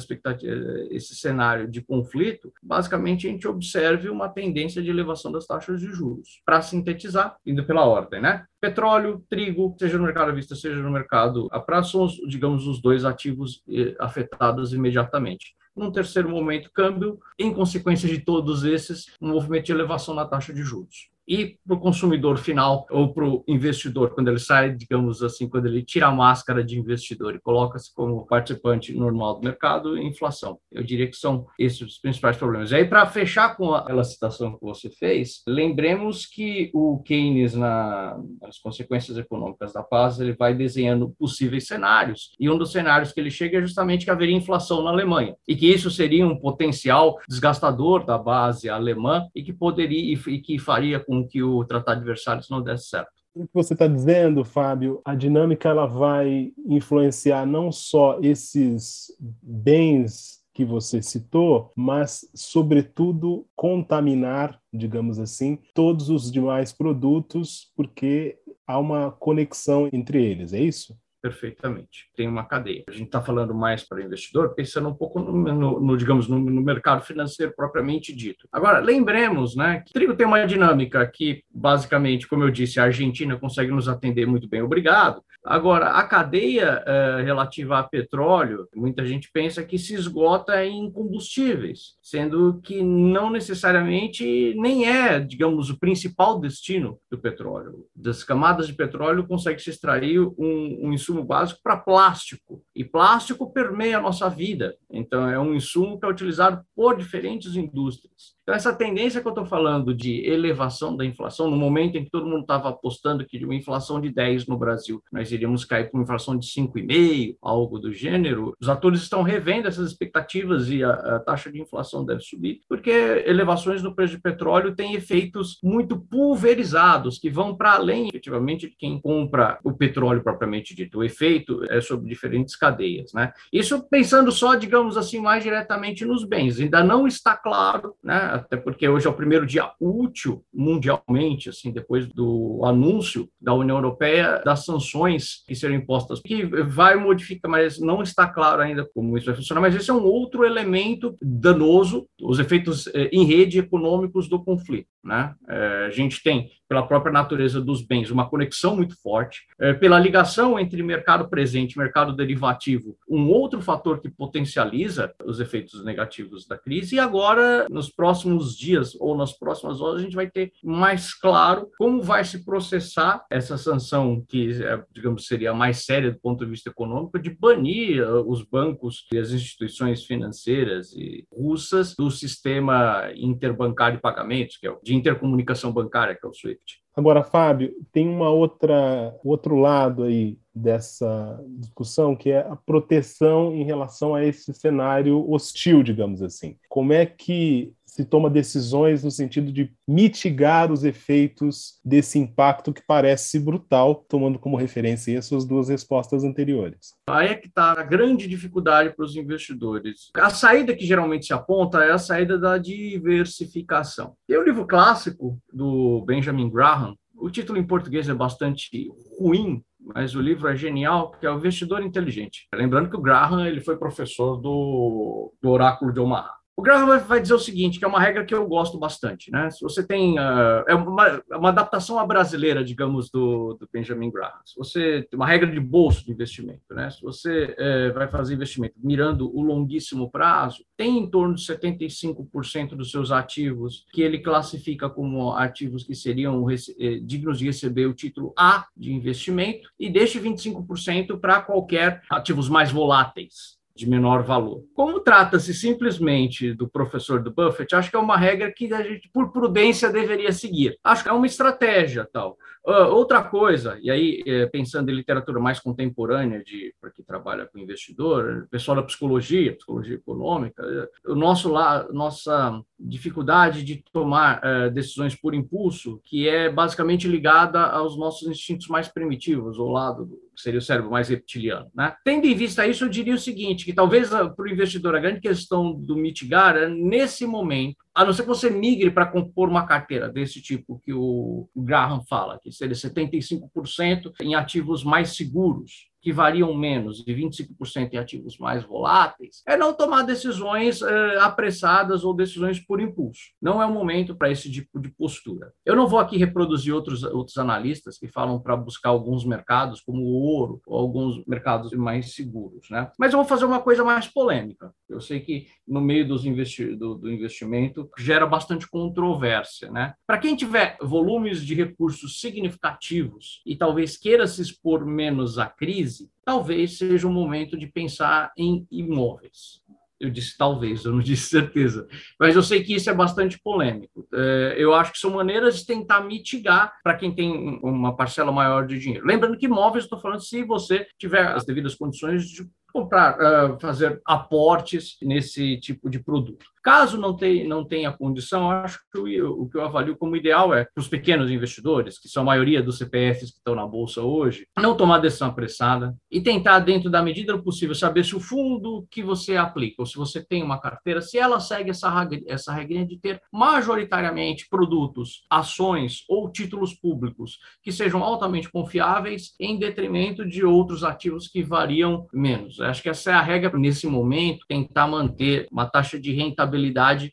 esse 0.91 1.15
cenário 1.15 1.67
de 1.67 1.81
conflito, 1.81 2.51
basicamente 2.61 3.27
a 3.27 3.29
gente 3.29 3.47
observe 3.47 4.09
uma 4.09 4.29
tendência 4.29 4.81
de 4.81 4.89
elevação 4.89 5.31
das 5.31 5.45
taxas 5.45 5.79
de 5.79 5.87
juros. 5.87 6.41
Para 6.45 6.61
sintetizar, 6.61 7.37
indo 7.45 7.65
pela 7.65 7.85
ordem, 7.85 8.21
né? 8.21 8.45
Petróleo, 8.61 9.23
trigo, 9.29 9.75
seja 9.79 9.97
no 9.97 10.03
mercado 10.03 10.31
à 10.31 10.33
vista, 10.33 10.55
seja 10.55 10.81
no 10.81 10.91
mercado 10.91 11.47
a 11.51 11.59
prazo, 11.59 11.91
são, 11.91 12.03
os, 12.03 12.15
digamos, 12.27 12.67
os 12.67 12.81
dois 12.81 13.05
ativos 13.05 13.61
eh, 13.69 13.95
afetados 13.99 14.73
imediatamente. 14.73 15.55
Num 15.75 15.91
terceiro 15.91 16.29
momento, 16.29 16.69
câmbio, 16.73 17.19
em 17.37 17.53
consequência 17.53 18.09
de 18.09 18.19
todos 18.19 18.63
esses, 18.65 19.05
um 19.21 19.29
movimento 19.29 19.65
de 19.65 19.71
elevação 19.71 20.13
na 20.13 20.25
taxa 20.25 20.53
de 20.53 20.61
juros 20.61 21.09
e 21.29 21.59
para 21.65 21.75
o 21.77 21.79
consumidor 21.79 22.39
final 22.39 22.87
ou 22.89 23.13
para 23.13 23.23
o 23.23 23.43
investidor, 23.47 24.15
quando 24.15 24.29
ele 24.29 24.39
sai, 24.39 24.75
digamos 24.75 25.21
assim, 25.21 25.47
quando 25.47 25.67
ele 25.67 25.83
tira 25.83 26.07
a 26.07 26.11
máscara 26.11 26.63
de 26.63 26.79
investidor 26.79 27.35
e 27.35 27.39
coloca-se 27.39 27.93
como 27.93 28.25
participante 28.25 28.93
normal 28.93 29.35
do 29.35 29.43
mercado, 29.43 29.95
inflação. 29.95 30.57
Eu 30.71 30.81
diria 30.83 31.07
que 31.07 31.15
são 31.15 31.45
esses 31.59 31.81
os 31.81 31.99
principais 31.99 32.35
problemas. 32.35 32.71
E 32.71 32.75
aí, 32.75 32.85
para 32.85 33.05
fechar 33.05 33.55
com 33.55 33.73
aquela 33.73 34.03
citação 34.03 34.53
que 34.53 34.61
você 34.61 34.89
fez, 34.89 35.43
lembremos 35.47 36.25
que 36.25 36.71
o 36.73 36.99
Keynes, 37.03 37.53
na, 37.53 38.19
nas 38.41 38.57
consequências 38.57 39.17
econômicas 39.17 39.71
da 39.71 39.83
paz, 39.83 40.19
ele 40.19 40.33
vai 40.33 40.55
desenhando 40.55 41.13
possíveis 41.19 41.67
cenários, 41.67 42.31
e 42.39 42.49
um 42.49 42.57
dos 42.57 42.71
cenários 42.71 43.11
que 43.11 43.19
ele 43.19 43.29
chega 43.29 43.59
é 43.59 43.61
justamente 43.61 44.05
que 44.05 44.11
haveria 44.11 44.35
inflação 44.35 44.83
na 44.83 44.89
Alemanha, 44.89 45.35
e 45.47 45.55
que 45.55 45.67
isso 45.67 45.91
seria 45.91 46.25
um 46.25 46.39
potencial 46.39 47.19
desgastador 47.27 48.03
da 48.03 48.17
base 48.17 48.67
alemã 48.67 49.27
e 49.35 49.43
que 49.43 49.53
poderia 49.53 50.17
e 50.27 50.39
que 50.39 50.57
faria 50.57 50.99
com 50.99 51.18
que 51.27 51.41
o 51.41 51.63
Tratado 51.65 52.01
de 52.01 52.05
Versalhes 52.05 52.49
não 52.49 52.61
desse 52.61 52.89
certo. 52.89 53.11
O 53.35 53.45
que 53.45 53.53
você 53.53 53.73
está 53.73 53.87
dizendo, 53.87 54.43
Fábio, 54.43 55.01
a 55.05 55.15
dinâmica 55.15 55.69
ela 55.69 55.85
vai 55.85 56.51
influenciar 56.65 57.45
não 57.45 57.71
só 57.71 58.19
esses 58.21 59.15
bens 59.41 60.39
que 60.53 60.65
você 60.65 61.01
citou, 61.01 61.71
mas, 61.75 62.29
sobretudo, 62.35 63.47
contaminar, 63.55 64.59
digamos 64.73 65.19
assim, 65.19 65.57
todos 65.73 66.09
os 66.09 66.29
demais 66.31 66.73
produtos, 66.73 67.71
porque 67.77 68.37
há 68.67 68.77
uma 68.77 69.11
conexão 69.11 69.87
entre 69.93 70.21
eles, 70.21 70.51
é 70.51 70.59
isso? 70.59 70.97
Perfeitamente. 71.21 72.09
Tem 72.15 72.27
uma 72.27 72.45
cadeia. 72.45 72.83
A 72.87 72.91
gente 72.91 73.05
está 73.05 73.21
falando 73.21 73.53
mais 73.53 73.83
para 73.83 74.03
investidor, 74.03 74.53
pensando 74.55 74.89
um 74.89 74.93
pouco 74.93 75.19
no, 75.19 75.53
no, 75.53 75.79
no 75.79 75.97
digamos, 75.97 76.27
no, 76.27 76.39
no, 76.39 76.61
mercado 76.61 77.03
financeiro 77.03 77.53
propriamente 77.55 78.15
dito. 78.15 78.47
Agora, 78.51 78.79
lembremos, 78.79 79.55
né, 79.55 79.83
que 79.85 79.93
trigo 79.93 80.15
tem 80.15 80.25
uma 80.25 80.45
dinâmica 80.45 81.05
que, 81.07 81.43
basicamente, 81.49 82.27
como 82.27 82.43
eu 82.43 82.51
disse, 82.51 82.79
a 82.79 82.83
Argentina 82.83 83.37
consegue 83.37 83.71
nos 83.71 83.87
atender 83.87 84.25
muito 84.25 84.47
bem, 84.47 84.61
obrigado. 84.61 85.23
Agora, 85.43 85.91
a 85.91 86.03
cadeia 86.03 86.83
eh, 86.85 87.21
relativa 87.23 87.79
a 87.79 87.83
petróleo, 87.83 88.67
muita 88.75 89.05
gente 89.05 89.29
pensa 89.31 89.63
que 89.63 89.79
se 89.79 89.93
esgota 89.93 90.65
em 90.65 90.91
combustíveis, 90.91 91.95
sendo 92.01 92.59
que 92.61 92.83
não 92.83 93.29
necessariamente 93.29 94.53
nem 94.57 94.87
é, 94.87 95.17
digamos, 95.19 95.69
o 95.69 95.79
principal 95.79 96.39
destino 96.39 96.99
do 97.09 97.17
petróleo. 97.17 97.85
Das 97.95 98.23
camadas 98.23 98.67
de 98.67 98.73
petróleo 98.73 99.25
consegue 99.25 99.61
se 99.61 99.69
extrair 99.69 100.19
um, 100.19 100.87
um 100.87 100.93
insumo 101.09 101.23
básico 101.23 101.59
para 101.63 101.77
plástico, 101.77 102.63
e 102.75 102.85
plástico 102.85 103.51
permeia 103.51 103.97
a 103.97 104.01
nossa 104.01 104.29
vida. 104.29 104.77
Então, 104.89 105.27
é 105.27 105.39
um 105.39 105.53
insumo 105.55 105.99
que 105.99 106.05
é 106.05 106.09
utilizado 106.09 106.63
por 106.75 106.95
diferentes 106.95 107.55
indústrias. 107.55 108.35
Então, 108.49 108.57
essa 108.57 108.73
tendência 108.73 109.21
que 109.21 109.27
eu 109.27 109.31
estou 109.31 109.45
falando 109.45 109.93
de 109.93 110.25
elevação 110.27 110.97
da 110.97 111.05
inflação, 111.05 111.51
no 111.51 111.55
momento 111.55 111.99
em 111.99 112.03
que 112.03 112.09
todo 112.09 112.25
mundo 112.25 112.41
estava 112.41 112.69
apostando 112.69 113.23
que 113.23 113.37
de 113.37 113.45
uma 113.45 113.53
inflação 113.53 114.01
de 114.01 114.09
10 114.09 114.47
no 114.47 114.57
Brasil, 114.57 115.03
nós 115.11 115.31
iríamos 115.31 115.63
cair 115.63 115.87
para 115.87 115.95
uma 115.99 116.01
inflação 116.01 116.35
de 116.35 116.47
5,5, 116.47 117.37
algo 117.43 117.77
do 117.77 117.93
gênero, 117.93 118.55
os 118.59 118.67
atores 118.67 119.01
estão 119.01 119.21
revendo 119.21 119.67
essas 119.67 119.91
expectativas 119.91 120.67
e 120.67 120.83
a, 120.83 120.89
a, 120.89 121.19
taxa 121.19 121.51
de 121.51 121.61
inflação 121.61 122.03
deve 122.03 122.21
subir, 122.21 122.61
porque 122.67 122.89
elevações 122.89 123.83
no 123.83 123.93
preço 123.93 124.15
de 124.15 124.21
petróleo 124.21 124.73
têm 124.73 124.95
efeitos 124.95 125.59
muito 125.63 125.99
pulverizados, 125.99 127.19
que 127.19 127.29
vão 127.29 127.55
para 127.55 127.73
além, 127.73 128.07
efetivamente, 128.07 128.67
de 128.67 128.75
quem 128.75 128.99
compra 128.99 129.59
o 129.63 129.73
petróleo 129.73 130.23
propriamente 130.23 130.73
dito. 130.73 130.97
O 130.97 131.03
efeito 131.03 131.63
é 131.69 131.79
sobre 131.81 132.09
diferentes 132.09 132.55
cadeias. 132.55 133.13
Né? 133.13 133.31
Isso 133.53 133.87
pensando 133.91 134.31
só, 134.31 134.55
digamos 134.55 134.97
assim, 134.97 135.19
mais 135.19 135.43
diretamente 135.43 136.03
nos 136.03 136.23
bens. 136.23 136.59
Ainda 136.59 136.83
não 136.83 137.05
está 137.05 137.37
claro, 137.37 137.93
né? 138.03 138.38
Até 138.39 138.57
porque 138.57 138.87
hoje 138.87 139.07
é 139.07 139.09
o 139.09 139.13
primeiro 139.13 139.45
dia 139.45 139.71
útil 139.79 140.43
mundialmente, 140.53 141.49
assim, 141.49 141.71
depois 141.71 142.07
do 142.07 142.61
anúncio 142.63 143.29
da 143.39 143.53
União 143.53 143.77
Europeia 143.77 144.41
das 144.43 144.65
sanções 144.65 145.43
que 145.47 145.55
serão 145.55 145.75
impostas, 145.75 146.19
que 146.19 146.45
vai 146.45 146.95
modificar, 146.95 147.49
mas 147.49 147.79
não 147.79 148.01
está 148.01 148.27
claro 148.27 148.61
ainda 148.61 148.87
como 148.93 149.17
isso 149.17 149.27
vai 149.27 149.35
funcionar, 149.35 149.61
mas 149.61 149.75
esse 149.75 149.89
é 149.89 149.93
um 149.93 150.03
outro 150.03 150.45
elemento 150.45 151.15
danoso, 151.21 152.07
os 152.21 152.39
efeitos 152.39 152.87
eh, 152.87 153.09
em 153.11 153.23
rede 153.25 153.59
econômicos 153.59 154.27
do 154.27 154.43
conflito. 154.43 154.87
Né? 155.03 155.33
É, 155.47 155.85
a 155.87 155.89
gente 155.89 156.21
tem, 156.21 156.49
pela 156.67 156.85
própria 156.85 157.11
natureza 157.11 157.61
dos 157.61 157.81
bens, 157.81 158.11
uma 158.11 158.29
conexão 158.29 158.75
muito 158.75 158.99
forte, 159.01 159.45
é, 159.59 159.73
pela 159.73 159.99
ligação 159.99 160.59
entre 160.59 160.83
mercado 160.83 161.29
presente 161.29 161.73
e 161.73 161.79
mercado 161.79 162.15
derivativo, 162.15 162.97
um 163.09 163.29
outro 163.29 163.61
fator 163.61 164.01
que 164.01 164.09
potencializa 164.09 165.13
os 165.25 165.39
efeitos 165.39 165.83
negativos 165.83 166.45
da 166.45 166.57
crise, 166.57 166.95
e 166.95 166.99
agora, 166.99 167.65
nos 167.69 167.89
próximos 167.89 168.28
dias 168.55 168.95
ou 168.99 169.15
nas 169.15 169.33
próximas 169.33 169.81
horas, 169.81 169.99
a 169.99 170.03
gente 170.03 170.15
vai 170.15 170.29
ter 170.29 170.51
mais 170.63 171.13
claro 171.13 171.69
como 171.77 172.01
vai 172.01 172.23
se 172.23 172.43
processar 172.43 173.25
essa 173.29 173.57
sanção, 173.57 174.23
que, 174.27 174.63
é, 174.63 174.83
digamos, 174.91 175.27
seria 175.27 175.53
mais 175.53 175.85
séria 175.85 176.11
do 176.11 176.19
ponto 176.19 176.43
de 176.43 176.51
vista 176.51 176.69
econômico, 176.69 177.19
de 177.19 177.29
banir 177.29 178.03
uh, 178.03 178.29
os 178.29 178.43
bancos 178.43 179.07
e 179.11 179.17
as 179.17 179.31
instituições 179.31 180.05
financeiras 180.05 180.93
e 180.93 181.25
russas 181.31 181.95
do 181.95 182.09
sistema 182.11 183.09
interbancário 183.15 183.97
de 183.97 184.01
pagamentos, 184.01 184.57
que 184.57 184.67
é 184.67 184.71
o 184.71 184.79
de 184.83 184.95
intercomunicação 184.95 185.71
bancária, 185.71 186.15
que 186.15 186.25
é 186.25 186.29
o 186.29 186.33
SWIFT. 186.33 186.79
Agora, 186.95 187.23
Fábio, 187.23 187.73
tem 187.93 188.09
uma 188.09 188.29
outra 188.29 189.15
outro 189.23 189.55
lado 189.55 190.03
aí 190.03 190.37
dessa 190.53 191.41
discussão 191.47 192.15
que 192.15 192.29
é 192.29 192.39
a 192.39 192.55
proteção 192.55 193.55
em 193.55 193.63
relação 193.63 194.13
a 194.13 194.25
esse 194.25 194.53
cenário 194.53 195.29
hostil, 195.31 195.81
digamos 195.81 196.21
assim. 196.21 196.57
Como 196.67 196.91
é 196.91 197.05
que 197.05 197.73
se 197.99 198.05
toma 198.05 198.29
decisões 198.29 199.03
no 199.03 199.11
sentido 199.11 199.51
de 199.51 199.73
mitigar 199.85 200.71
os 200.71 200.85
efeitos 200.85 201.81
desse 201.83 202.17
impacto 202.17 202.71
que 202.71 202.81
parece 202.87 203.37
brutal, 203.37 204.05
tomando 204.07 204.39
como 204.39 204.55
referência 204.55 205.19
as 205.19 205.25
suas 205.25 205.43
duas 205.43 205.67
respostas 205.67 206.23
anteriores. 206.23 206.93
Aí 207.09 207.27
é 207.27 207.35
que 207.35 207.47
está 207.47 207.73
a 207.73 207.83
grande 207.83 208.25
dificuldade 208.25 208.95
para 208.95 209.03
os 209.03 209.17
investidores. 209.17 210.11
A 210.15 210.29
saída 210.29 210.73
que 210.73 210.85
geralmente 210.85 211.25
se 211.25 211.33
aponta 211.33 211.83
é 211.83 211.91
a 211.91 211.97
saída 211.97 212.39
da 212.39 212.57
diversificação. 212.57 214.13
Tem 214.25 214.37
o 214.37 214.41
um 214.41 214.45
livro 214.45 214.65
clássico 214.65 215.37
do 215.51 216.01
Benjamin 216.05 216.49
Graham, 216.49 216.95
o 217.17 217.29
título 217.29 217.59
em 217.59 217.67
português 217.67 218.07
é 218.07 218.13
bastante 218.13 218.89
ruim, 219.19 219.61
mas 219.77 220.15
o 220.15 220.21
livro 220.21 220.47
é 220.47 220.55
genial, 220.55 221.11
que 221.11 221.25
é 221.25 221.29
O 221.29 221.35
Investidor 221.35 221.81
Inteligente. 221.81 222.47
Lembrando 222.55 222.89
que 222.89 222.95
o 222.95 223.01
Graham 223.01 223.45
ele 223.45 223.59
foi 223.59 223.75
professor 223.75 224.37
do, 224.37 225.33
do 225.41 225.49
Oráculo 225.49 225.91
de 225.91 225.99
Omaha. 225.99 226.38
O 226.59 226.61
Graham 226.61 226.99
vai 226.99 227.21
dizer 227.21 227.33
o 227.33 227.39
seguinte, 227.39 227.79
que 227.79 227.85
é 227.85 227.87
uma 227.87 228.01
regra 228.01 228.25
que 228.25 228.35
eu 228.35 228.45
gosto 228.45 228.77
bastante, 228.77 229.31
né? 229.31 229.49
Se 229.49 229.61
você 229.61 229.81
tem 229.81 230.19
uh, 230.19 230.65
é 230.67 230.75
uma, 230.75 231.23
uma, 231.31 231.47
adaptação 231.47 231.97
à 231.97 232.05
brasileira, 232.05 232.65
digamos, 232.65 233.09
do, 233.09 233.53
do, 233.53 233.69
Benjamin 233.71 234.11
Graham. 234.11 234.41
Se 234.45 234.57
você 234.57 235.07
tem 235.09 235.17
uma 235.17 235.25
regra 235.25 235.49
de 235.49 235.57
bolso 235.57 236.03
de 236.03 236.11
investimento, 236.11 236.61
né? 236.71 236.89
Se 236.89 237.01
você 237.01 237.55
uh, 237.57 237.93
vai 237.93 238.09
fazer 238.09 238.33
investimento 238.33 238.75
mirando 238.83 239.33
o 239.33 239.41
longuíssimo 239.41 240.11
prazo, 240.11 240.65
tem 240.75 240.97
em 240.97 241.09
torno 241.09 241.33
de 241.33 241.43
75% 241.43 242.75
dos 242.75 242.91
seus 242.91 243.09
ativos 243.09 243.85
que 243.93 244.01
ele 244.01 244.19
classifica 244.19 244.89
como 244.89 245.31
ativos 245.31 245.85
que 245.85 245.95
seriam 245.95 246.45
eh, 246.51 246.99
dignos 247.01 247.39
de 247.39 247.45
receber 247.45 247.85
o 247.85 247.93
título 247.93 248.33
A 248.37 248.67
de 248.75 248.91
investimento 248.91 249.69
e 249.79 249.89
deixe 249.89 250.19
25% 250.19 251.21
para 251.21 251.41
qualquer 251.41 252.01
ativos 252.09 252.49
mais 252.49 252.69
voláteis 252.69 253.58
de 253.79 253.89
menor 253.89 254.23
valor. 254.23 254.65
Como 254.75 254.99
trata-se 254.99 255.53
simplesmente 255.53 256.53
do 256.53 256.67
professor 256.67 257.23
do 257.23 257.31
Buffett, 257.31 257.73
acho 257.73 257.89
que 257.89 257.95
é 257.95 257.99
uma 257.99 258.17
regra 258.17 258.51
que 258.51 258.73
a 258.73 258.83
gente, 258.83 259.09
por 259.13 259.31
prudência, 259.31 259.89
deveria 259.89 260.33
seguir. 260.33 260.77
Acho 260.83 261.03
que 261.03 261.09
é 261.09 261.13
uma 261.13 261.25
estratégia 261.25 262.05
tal. 262.11 262.37
Uh, 262.67 262.91
outra 262.91 263.23
coisa, 263.23 263.79
e 263.81 263.89
aí 263.89 264.21
eh, 264.27 264.45
pensando 264.47 264.91
em 264.91 264.93
literatura 264.93 265.39
mais 265.39 265.61
contemporânea, 265.61 266.43
de 266.43 266.75
para 266.79 266.91
que 266.91 267.01
trabalha 267.01 267.47
com 267.47 267.57
investidor, 267.57 268.47
pessoal 268.51 268.75
da 268.75 268.83
psicologia, 268.83 269.55
psicologia 269.55 269.95
econômica, 269.95 270.61
o 271.07 271.15
nosso 271.15 271.49
lá, 271.49 271.87
nossa 271.91 272.61
dificuldade 272.77 273.63
de 273.63 273.81
tomar 273.93 274.41
uh, 274.43 274.69
decisões 274.69 275.15
por 275.15 275.33
impulso, 275.33 276.01
que 276.03 276.27
é 276.27 276.49
basicamente 276.49 277.07
ligada 277.07 277.61
aos 277.61 277.97
nossos 277.97 278.27
instintos 278.27 278.67
mais 278.67 278.89
primitivos, 278.89 279.57
ao 279.57 279.69
lado 279.69 280.05
do 280.05 280.28
seria 280.41 280.59
o 280.59 280.61
cérebro 280.61 280.91
mais 280.91 281.09
reptiliano. 281.09 281.69
Né? 281.75 281.93
Tendo 282.03 282.25
em 282.25 282.35
vista 282.35 282.65
isso, 282.65 282.85
eu 282.85 282.89
diria 282.89 283.13
o 283.13 283.19
seguinte, 283.19 283.65
que 283.65 283.73
talvez 283.73 284.13
ah, 284.13 284.29
para 284.29 284.45
o 284.45 284.49
investidor 284.49 284.95
a 284.95 284.99
grande 284.99 285.19
questão 285.19 285.73
do 285.73 285.95
mitigar 285.95 286.55
é 286.55 286.67
nesse 286.67 287.25
momento, 287.25 287.77
a 287.93 288.05
não 288.05 288.13
ser 288.13 288.23
que 288.23 288.27
você 288.29 288.49
migre 288.49 288.89
para 288.91 289.05
compor 289.05 289.49
uma 289.49 289.65
carteira 289.65 290.09
desse 290.09 290.41
tipo 290.41 290.79
que 290.83 290.93
o 290.93 291.49
Graham 291.55 292.01
fala, 292.07 292.39
que 292.41 292.51
seria 292.51 292.75
75% 292.75 294.13
em 294.21 294.35
ativos 294.35 294.83
mais 294.83 295.15
seguros, 295.15 295.89
que 296.01 296.11
variam 296.11 296.53
menos, 296.53 297.03
de 297.03 297.13
25% 297.13 297.93
em 297.93 297.97
ativos 297.97 298.37
mais 298.37 298.63
voláteis, 298.63 299.41
é 299.47 299.57
não 299.57 299.73
tomar 299.73 300.03
decisões 300.03 300.81
é, 300.81 301.17
apressadas 301.19 302.03
ou 302.03 302.13
decisões 302.13 302.59
por 302.59 302.79
impulso. 302.79 303.21
Não 303.41 303.61
é 303.61 303.65
o 303.65 303.73
momento 303.73 304.15
para 304.15 304.31
esse 304.31 304.51
tipo 304.51 304.79
de 304.79 304.89
postura. 304.89 305.51
Eu 305.65 305.75
não 305.75 305.87
vou 305.87 305.99
aqui 305.99 306.17
reproduzir 306.17 306.73
outros, 306.73 307.03
outros 307.03 307.37
analistas 307.37 307.97
que 307.97 308.07
falam 308.07 308.39
para 308.39 308.55
buscar 308.55 308.89
alguns 308.89 309.25
mercados, 309.25 309.81
como 309.81 310.01
o 310.01 310.13
ouro, 310.13 310.61
ou 310.65 310.79
alguns 310.79 311.23
mercados 311.25 311.71
mais 311.73 312.13
seguros. 312.13 312.69
Né? 312.69 312.89
Mas 312.97 313.13
eu 313.13 313.19
vou 313.19 313.27
fazer 313.27 313.45
uma 313.45 313.61
coisa 313.61 313.83
mais 313.83 314.07
polêmica. 314.07 314.73
Eu 314.87 315.01
sei 315.01 315.19
que 315.19 315.47
no 315.67 315.81
meio 315.81 316.07
dos 316.07 316.25
investi 316.25 316.75
do, 316.75 316.95
do 316.95 317.11
investimento 317.11 317.89
gera 317.97 318.25
bastante 318.25 318.67
controvérsia. 318.69 319.71
Né? 319.71 319.93
Para 320.05 320.17
quem 320.17 320.35
tiver 320.35 320.77
volumes 320.81 321.45
de 321.45 321.53
recursos 321.53 322.19
significativos 322.19 323.41
e 323.45 323.55
talvez 323.55 323.97
queira 323.97 324.27
se 324.27 324.41
expor 324.41 324.85
menos 324.85 325.37
à 325.37 325.45
crise, 325.45 325.98
talvez 326.23 326.77
seja 326.77 327.07
o 327.07 327.11
momento 327.11 327.57
de 327.57 327.67
pensar 327.67 328.31
em 328.37 328.67
imóveis. 328.71 329.61
Eu 329.99 330.09
disse 330.09 330.37
talvez, 330.37 330.85
eu 330.85 330.93
não 330.93 330.99
disse 331.03 331.29
certeza. 331.29 331.87
Mas 332.19 332.35
eu 332.35 332.43
sei 332.43 332.63
que 332.63 332.73
isso 332.73 332.89
é 332.89 332.93
bastante 332.93 333.39
polêmico. 333.39 334.07
É, 334.13 334.55
eu 334.57 334.73
acho 334.73 334.93
que 334.93 334.99
são 334.99 335.11
maneiras 335.11 335.57
de 335.57 335.65
tentar 335.65 336.01
mitigar 336.01 336.73
para 336.83 336.95
quem 336.95 337.13
tem 337.13 337.59
uma 337.61 337.95
parcela 337.95 338.31
maior 338.31 338.65
de 338.65 338.79
dinheiro. 338.79 339.05
Lembrando 339.05 339.37
que 339.37 339.45
imóveis, 339.45 339.83
estou 339.83 339.99
falando 339.99 340.21
se 340.21 340.43
você 340.43 340.87
tiver 340.97 341.27
as 341.27 341.45
devidas 341.45 341.75
condições 341.75 342.29
de 342.29 342.47
comprar, 342.71 343.17
fazer 343.59 343.99
aportes 344.05 344.95
nesse 345.01 345.59
tipo 345.59 345.89
de 345.89 345.99
produto. 345.99 346.45
Caso 346.63 346.97
não 346.97 347.15
tenha, 347.15 347.47
não 347.47 347.65
tenha 347.65 347.91
condição, 347.91 348.51
acho 348.51 348.79
que 348.91 349.21
o, 349.21 349.47
que 349.47 349.57
eu 349.57 349.63
avalio 349.63 349.97
como 349.97 350.15
ideal 350.15 350.53
é 350.53 350.65
para 350.65 350.81
os 350.81 350.87
pequenos 350.87 351.31
investidores, 351.31 351.97
que 351.99 352.09
são 352.09 352.23
a 352.23 352.25
maioria 352.25 352.61
dos 352.61 352.77
CPFs 352.77 353.31
que 353.31 353.37
estão 353.37 353.55
na 353.55 353.65
Bolsa 353.65 354.01
hoje, 354.01 354.45
não 354.57 354.75
tomar 354.75 354.99
decisão 354.99 355.29
apressada 355.29 355.95
e 356.11 356.21
tentar, 356.21 356.59
dentro 356.59 356.89
da 356.89 357.01
medida 357.01 357.33
do 357.33 357.43
possível, 357.43 357.73
saber 357.73 358.03
se 358.03 358.15
o 358.15 358.19
fundo 358.19 358.85
que 358.91 359.01
você 359.01 359.37
aplica, 359.37 359.75
ou 359.79 359.85
se 359.85 359.95
você 359.95 360.23
tem 360.23 360.43
uma 360.43 360.59
carteira, 360.59 361.01
se 361.01 361.17
ela 361.17 361.39
segue 361.39 361.69
essa, 361.69 362.07
essa 362.27 362.53
regrinha 362.53 362.85
de 362.85 362.99
ter 362.99 363.21
majoritariamente 363.31 364.47
produtos, 364.49 365.23
ações 365.29 366.03
ou 366.09 366.29
títulos 366.31 366.73
públicos 366.73 367.39
que 367.63 367.71
sejam 367.71 368.03
altamente 368.03 368.51
confiáveis 368.51 369.33
em 369.39 369.57
detrimento 369.57 370.27
de 370.27 370.43
outros 370.43 370.83
ativos 370.83 371.27
que 371.27 371.41
variam 371.41 372.07
menos. 372.13 372.59
Acho 372.59 372.83
que 372.83 372.89
essa 372.89 373.11
é 373.11 373.13
a 373.13 373.21
regra 373.21 373.57
nesse 373.57 373.87
momento, 373.87 374.45
tentar 374.47 374.87
manter 374.87 375.47
uma 375.51 375.65
taxa 375.65 375.99
de 375.99 376.11
rentabilidade 376.11 376.48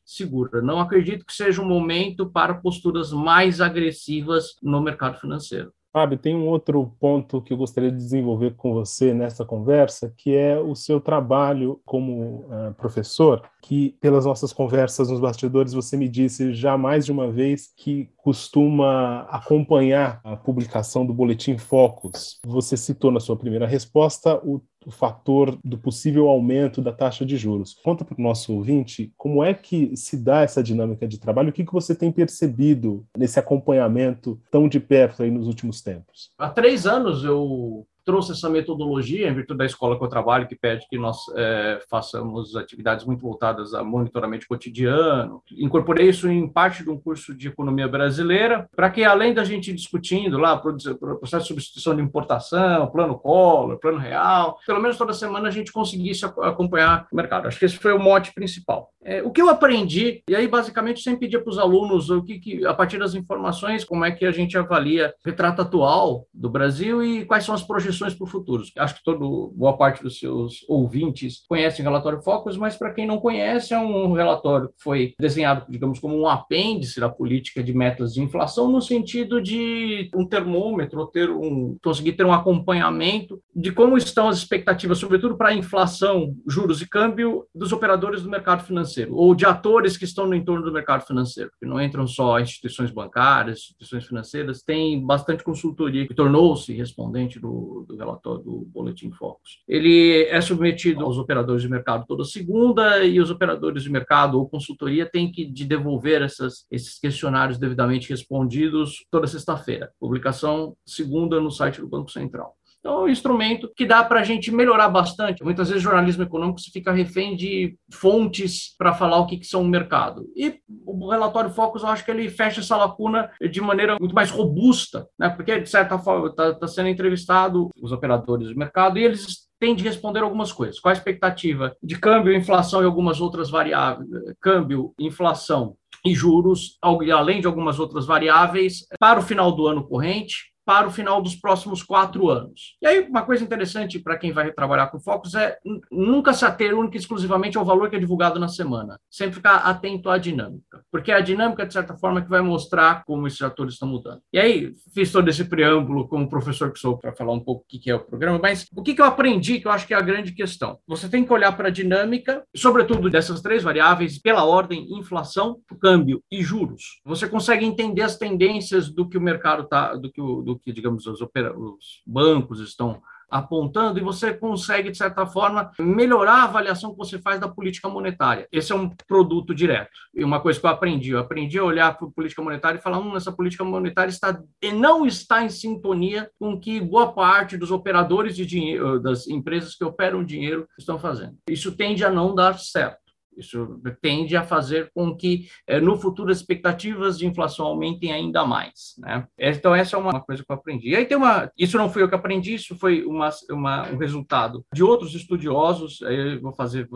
segura. 0.05 0.63
Não 0.63 0.81
acredito 0.81 1.25
que 1.25 1.33
seja 1.33 1.61
um 1.61 1.69
momento 1.69 2.27
para 2.27 2.55
posturas 2.55 3.13
mais 3.13 3.61
agressivas 3.61 4.57
no 4.63 4.81
mercado 4.81 5.19
financeiro. 5.19 5.73
Fábio, 5.97 6.19
tem 6.19 6.37
um 6.37 6.47
outro 6.47 6.95
ponto 7.01 7.41
que 7.41 7.55
eu 7.55 7.57
gostaria 7.57 7.91
de 7.91 7.97
desenvolver 7.97 8.55
com 8.55 8.75
você 8.75 9.15
nessa 9.15 9.47
conversa, 9.47 10.13
que 10.15 10.37
é 10.37 10.59
o 10.59 10.75
seu 10.75 11.01
trabalho 11.01 11.81
como 11.87 12.47
uh, 12.51 12.75
professor, 12.77 13.43
que 13.67 13.97
pelas 14.01 14.25
nossas 14.25 14.53
conversas 14.53 15.11
nos 15.11 15.19
bastidores 15.19 15.73
você 15.73 15.97
me 15.97 16.09
disse 16.09 16.55
já 16.55 16.79
mais 16.79 17.05
de 17.05 17.11
uma 17.11 17.29
vez 17.33 17.73
que 17.77 18.09
costuma 18.17 19.23
acompanhar 19.23 20.21
a 20.23 20.37
publicação 20.37 21.05
do 21.05 21.13
Boletim 21.13 21.59
Focus. 21.59 22.39
Você 22.47 22.77
citou 22.77 23.11
na 23.11 23.19
sua 23.19 23.37
primeira 23.37 23.67
resposta 23.67 24.41
o 24.45 24.63
o 24.87 24.91
fator 24.93 25.59
do 25.65 25.77
possível 25.77 26.29
aumento 26.29 26.81
da 26.81 26.93
taxa 26.93 27.27
de 27.27 27.37
juros. 27.37 27.75
Conta 27.83 28.05
para 28.05 28.17
o 28.17 28.23
nosso 28.23 28.55
ouvinte 28.55 29.13
como 29.17 29.43
é 29.43 29.53
que 29.53 29.97
se 29.97 30.17
dá 30.17 30.43
essa 30.43 30.63
dinâmica 30.63 31.09
de 31.09 31.19
trabalho, 31.19 31.49
o 31.51 31.53
que, 31.53 31.65
que 31.65 31.73
você 31.73 31.93
tem 31.93 32.13
percebido 32.13 33.05
nesse 33.19 33.37
acompanhamento 33.37 34.41
tão 34.49 34.69
de 34.69 34.79
perto 34.79 35.25
aí 35.25 35.31
nos 35.31 35.49
últimos 35.49 35.83
tempos? 35.83 36.31
Há 36.39 36.49
três 36.51 36.87
anos 36.87 37.25
eu 37.25 37.85
trouxe 38.07 38.33
essa 38.33 38.49
metodologia, 38.49 39.29
em 39.29 39.35
virtude 39.35 39.59
da 39.59 39.67
escola 39.67 39.99
que 39.99 40.05
eu 40.05 40.09
trabalho, 40.09 40.47
que 40.47 40.55
pede 40.55 40.87
que 40.89 40.97
nós 40.97 41.19
é, 41.35 41.81
façamos 41.91 42.55
atividades 42.55 43.05
muito 43.05 43.21
voltadas 43.21 43.75
a 43.75 43.83
monitoramento 43.83 44.47
cotidiano. 44.47 45.43
Incorporei 45.51 46.09
isso 46.09 46.31
em 46.31 46.49
parte 46.49 46.85
de 46.85 46.89
um 46.89 46.97
curso 46.97 47.35
de 47.35 47.49
economia 47.49 47.89
brasileira, 47.89 48.71
para 48.77 48.89
que, 48.91 49.03
além 49.03 49.35
da 49.35 49.43
gente 49.43 49.73
discutindo 49.73 50.39
lá 50.39 50.57
processo 50.57 51.43
de 51.43 51.49
substituição 51.49 51.97
de 51.97 52.03
importação, 52.03 52.87
plano 52.87 53.19
Collor, 53.19 53.77
plano 53.79 53.99
real, 53.99 54.57
pelo 54.65 54.81
menos 54.81 54.97
toda 54.97 55.13
semana 55.13 55.49
a 55.49 55.51
gente 55.51 55.73
conseguisse 55.73 56.25
acompanhar 56.25 57.09
o 57.11 57.17
mercado. 57.17 57.49
Acho 57.49 57.59
que 57.59 57.65
esse 57.65 57.77
foi 57.77 57.93
o 57.93 57.99
mote 57.99 58.33
principal. 58.33 58.93
É, 59.03 59.23
o 59.23 59.31
que 59.31 59.41
eu 59.41 59.49
aprendi, 59.49 60.23
e 60.29 60.35
aí 60.35 60.47
basicamente 60.49 61.01
sempre 61.01 61.21
pedia 61.21 61.41
para 61.41 61.51
os 61.51 61.59
alunos 61.59 62.11
o 62.11 62.23
que, 62.23 62.39
que, 62.39 62.67
a 62.67 62.75
partir 62.75 62.99
das 62.99 63.15
informações, 63.15 63.85
como 63.85 64.05
é 64.05 64.11
que 64.11 64.25
a 64.25 64.33
gente 64.33 64.57
avalia 64.57 65.15
o 65.25 65.29
retrato 65.29 65.63
atual 65.63 66.27
do 66.33 66.51
Brasil 66.51 67.03
e 67.03 67.25
quais 67.25 67.45
são 67.45 67.55
as 67.55 67.63
projeções 67.63 67.96
projeções 67.97 68.15
para 68.15 68.25
o 68.25 68.29
futuro. 68.29 68.63
Acho 68.79 68.95
que 68.97 69.05
todo, 69.05 69.53
boa 69.55 69.77
parte 69.77 70.03
dos 70.03 70.19
seus 70.19 70.65
ouvintes 70.69 71.45
conhecem 71.49 71.85
o 71.85 71.89
relatório 71.89 72.23
Focus, 72.23 72.57
mas 72.57 72.77
para 72.77 72.93
quem 72.93 73.07
não 73.07 73.19
conhece, 73.19 73.75
é 73.75 73.79
um 73.79 74.13
relatório 74.13 74.69
que 74.69 74.83
foi 74.83 75.15
desenhado, 75.19 75.65
digamos, 75.69 75.99
como 75.99 76.17
um 76.17 76.29
apêndice 76.29 77.01
da 77.01 77.09
política 77.09 77.63
de 77.63 77.73
metas 77.73 78.15
de 78.15 78.23
inflação, 78.23 78.71
no 78.71 78.81
sentido 78.81 79.41
de 79.41 80.11
um 80.15 80.27
termômetro, 80.27 81.07
ter 81.07 81.31
um, 81.31 81.77
conseguir 81.83 82.13
ter 82.13 82.25
um 82.25 82.33
acompanhamento 82.33 83.41
de 83.57 83.73
como 83.73 83.97
estão 83.97 84.29
as 84.29 84.37
expectativas, 84.37 84.99
sobretudo 84.99 85.35
para 85.35 85.55
inflação, 85.55 86.37
juros 86.47 86.83
e 86.83 86.89
câmbio 86.89 87.47
dos 87.55 87.73
operadores 87.73 88.21
do 88.21 88.29
mercado 88.29 88.63
financeiro, 88.63 89.15
ou 89.15 89.35
de 89.35 89.47
atores 89.47 89.97
que 89.97 90.05
estão 90.05 90.27
no 90.27 90.35
entorno 90.35 90.63
do 90.63 90.73
mercado 90.73 91.07
financeiro, 91.07 91.51
que 91.59 91.65
não 91.65 91.81
entram 91.81 92.07
só 92.07 92.39
instituições 92.39 92.91
bancárias, 92.91 93.61
instituições 93.61 94.07
financeiras, 94.07 94.63
tem 94.63 95.03
bastante 95.03 95.43
consultoria 95.43 96.07
que 96.07 96.13
tornou-se 96.13 96.71
respondente 96.75 97.41
do, 97.41 97.87
do 97.89 97.97
relatório 97.97 98.43
do 98.43 98.67
Boletim 98.67 99.11
Focus. 99.11 99.63
Ele 99.67 100.25
é 100.25 100.41
submetido 100.43 101.03
aos 101.03 101.17
operadores 101.17 101.63
de 101.63 101.69
mercado 101.71 102.05
toda 102.07 102.25
segunda 102.25 103.05
e 103.05 103.19
os 103.19 103.31
operadores 103.31 103.85
de 103.85 103.91
mercado 103.91 104.39
ou 104.39 104.47
consultoria 104.47 105.07
têm 105.07 105.33
que 105.33 105.47
de 105.47 105.65
devolver 105.65 106.21
essas, 106.21 106.67
esses 106.71 106.99
questionários 106.99 107.57
devidamente 107.57 108.11
respondidos 108.11 109.07
toda 109.11 109.27
sexta-feira. 109.27 109.91
Publicação 109.99 110.77
segunda 110.85 111.41
no 111.41 111.51
site 111.51 111.81
do 111.81 111.89
Banco 111.89 112.11
Central. 112.11 112.56
Então, 112.87 113.01
é 113.01 113.03
um 113.03 113.09
instrumento 113.09 113.69
que 113.75 113.85
dá 113.85 114.05
para 114.05 114.21
a 114.21 114.23
gente 114.23 114.53
melhorar 114.53 114.89
bastante. 114.89 115.43
Muitas 115.43 115.69
vezes, 115.69 115.83
jornalismo 115.83 116.23
econômico 116.23 116.61
se 116.61 116.71
fica 116.71 116.93
refém 116.93 117.35
de 117.35 117.77
fontes 117.93 118.77
para 118.79 118.95
falar 118.95 119.19
o 119.19 119.27
que, 119.27 119.39
que 119.39 119.47
são 119.47 119.63
o 119.63 119.67
mercado. 119.67 120.25
E 120.37 120.61
o 120.87 121.11
relatório 121.11 121.51
Focus, 121.51 121.83
eu 121.83 121.89
acho 121.89 122.05
que 122.05 122.13
ele 122.13 122.31
fecha 122.31 122.61
essa 122.61 122.77
lacuna 122.77 123.29
de 123.51 123.61
maneira 123.61 123.97
muito 123.99 124.15
mais 124.15 124.31
robusta, 124.31 125.05
né? 125.19 125.29
porque, 125.29 125.59
de 125.59 125.69
certa 125.69 125.99
forma, 125.99 126.29
está 126.29 126.55
tá 126.55 126.69
sendo 126.69 126.89
entrevistado 126.89 127.71
os 127.83 127.91
operadores 127.91 128.51
do 128.51 128.57
mercado 128.57 129.01
e 129.01 129.05
eles 129.05 129.49
têm 129.59 129.75
de 129.75 129.83
responder 129.83 130.21
algumas 130.21 130.53
coisas. 130.53 130.79
Qual 130.79 130.91
a 130.91 130.97
expectativa 130.97 131.75
de 131.83 131.99
câmbio, 131.99 132.33
inflação 132.37 132.83
e 132.83 132.85
algumas 132.85 133.21
outras 133.21 133.51
variáveis? 133.51 134.09
Câmbio, 134.41 134.95
inflação 135.01 135.75
e 136.05 136.15
juros, 136.15 136.79
além 136.81 137.41
de 137.41 137.49
algumas 137.49 137.81
outras 137.81 138.07
variáveis, 138.07 138.87
para 139.01 139.19
o 139.19 139.23
final 139.23 139.51
do 139.51 139.67
ano 139.67 139.89
corrente, 139.89 140.55
para 140.67 140.89
o 140.89 140.91
final 140.91 141.23
dos 141.23 141.37
próximos 141.37 141.81
quatro 141.81 142.29
anos. 142.29 142.77
E 142.83 142.87
aí, 142.89 143.07
uma 143.09 143.23
coisa 143.23 143.45
interessante 143.45 144.01
para 144.01 144.19
quem 144.19 144.33
vai 144.33 144.51
trabalhar 144.51 144.89
com 144.89 144.99
focos 144.99 145.37
é 145.37 145.57
nunca 145.93 146.35
se 146.35 146.45
ater 146.45 146.77
única 146.77 146.97
e 146.97 147.01
exclusivamente 147.01 147.57
ao 147.57 147.65
valor 147.65 147.89
que 147.89 147.95
é 147.95 148.01
divulgado 148.01 148.41
na 148.41 148.49
semana. 148.49 149.01
Sempre 149.09 149.37
ficar 149.37 149.59
atento 149.59 150.11
à 150.11 150.19
dinâmica, 150.19 150.76
porque 150.91 151.11
é 151.11 151.17
a 151.17 151.21
dinâmica, 151.21 151.67
de 151.67 151.73
certa 151.73 151.97
forma, 151.97 152.23
que 152.23 152.29
vai 152.29 152.41
mostrar 152.41 153.05
como 153.05 153.27
esses 153.27 153.43
atores 153.43 153.75
estão 153.75 153.89
mudando. 153.89 154.21
E 154.33 154.39
aí, 154.39 154.73
fiz 154.95 155.11
todo 155.13 155.29
esse 155.29 155.45
preâmbulo 155.45 156.09
como 156.09 156.29
professor 156.29 156.73
que 156.73 156.79
sou 156.79 156.99
para 156.99 157.15
falar 157.15 157.33
um 157.33 157.41
pouco 157.41 157.63
o 157.63 157.67
que 157.67 157.91
é 157.91 157.95
o 157.95 158.05
programa, 158.05 158.39
mas 158.39 158.67
o 158.75 158.83
que 158.83 159.01
eu 159.01 159.05
aprendi, 159.05 159.61
que 159.61 159.67
eu 159.67 159.73
acho 159.73 159.87
que 159.87 159.95
é 159.95 159.97
a 159.97 160.03
grande 160.03 160.33
questão? 160.33 160.79
Você 160.87 161.09
tem 161.09 161.25
que 161.25 161.33
olhar 161.33 161.53
para 161.57 161.69
a 161.69 161.73
dinâmica, 161.73 162.45
sobretudo 162.55 163.11
dessas 163.11 163.41
três 163.41 163.63
variáveis, 163.63 164.19
pela 164.19 164.45
ordem 164.45 164.87
inflação, 164.93 165.59
câmbio 165.81 166.23
e 166.31 166.43
juros. 166.43 167.01
Você 167.05 167.29
consegue 167.29 167.65
entender 167.65 168.03
as 168.03 168.17
tendências 168.17 168.89
do 168.89 169.09
que 169.09 169.19
o 169.19 169.21
mercado 169.21 169.65
está, 169.65 169.95
do 169.95 170.11
que 170.11 170.21
do 170.21 170.59
que, 170.59 170.73
digamos, 170.73 171.07
os, 171.07 171.21
os 171.21 172.03
bancos 172.07 172.61
estão 172.61 173.01
apontando 173.39 173.99
e 173.99 174.03
você 174.03 174.33
consegue, 174.33 174.91
de 174.91 174.99
certa 174.99 175.27
forma, 175.27 175.71
melhorar 175.79 176.43
a 176.43 176.45
avaliação 176.45 176.91
que 176.91 176.99
você 176.99 177.19
faz 177.19 177.41
da 177.41 177.49
política 177.49 177.89
monetária. 177.89 178.49
Esse 178.53 178.73
é 178.73 178.77
um 178.77 178.91
produto 179.07 179.55
direto. 179.55 179.91
E 180.15 180.25
uma 180.25 180.41
coisa 180.41 180.59
que 180.59 180.67
eu 180.67 180.71
aprendi, 180.71 181.11
eu 181.11 181.19
aprendi 181.19 181.59
a 181.59 181.65
olhar 181.65 181.97
para 181.97 182.07
a 182.07 182.11
política 182.11 182.43
monetária 182.43 182.79
e 182.79 182.83
falar, 182.83 182.99
hum, 182.99 183.17
essa 183.17 183.33
política 183.33 183.65
monetária 183.65 184.11
está 184.11 184.41
não 184.75 185.07
está 185.07 185.43
em 185.43 185.49
sintonia 185.49 186.31
com 186.39 186.61
que 186.61 186.81
boa 186.81 187.13
parte 187.13 187.57
dos 187.57 187.71
operadores 187.71 188.37
de 188.37 188.45
dinheiro, 188.45 189.01
das 189.01 189.27
empresas 189.27 189.75
que 189.75 189.85
operam 189.85 190.25
dinheiro 190.25 190.69
estão 190.79 190.99
fazendo. 190.99 191.37
Isso 191.49 191.77
tende 191.77 192.05
a 192.05 192.11
não 192.11 192.35
dar 192.35 192.59
certo. 192.59 193.06
Isso 193.37 193.81
tende 194.01 194.37
a 194.37 194.43
fazer 194.43 194.91
com 194.95 195.17
que, 195.17 195.49
eh, 195.67 195.81
no 195.81 195.97
futuro, 195.99 196.31
as 196.31 196.39
expectativas 196.39 197.19
de 197.19 197.27
inflação 197.27 197.67
aumentem 197.67 198.13
ainda 198.13 198.45
mais. 198.45 198.95
Né? 198.99 199.27
Então, 199.39 199.75
essa 199.75 199.97
é 199.97 199.99
uma 199.99 200.21
coisa 200.21 200.45
que 200.45 200.51
eu 200.51 200.57
aprendi. 200.57 200.91
E 200.91 200.97
aí 200.97 201.05
tem 201.05 201.17
uma. 201.17 201.51
Isso 201.59 201.77
não 201.77 201.91
foi 201.91 202.03
eu 202.03 202.09
que 202.09 202.15
aprendi, 202.15 202.55
isso 202.55 202.77
foi 202.77 203.05
uma, 203.05 203.31
uma, 203.51 203.89
um 203.91 203.97
resultado 203.97 204.65
de 204.73 204.83
outros 204.83 205.15
estudiosos. 205.15 206.01
Eu 206.03 206.41
vou 206.41 206.53
fazer 206.53 206.89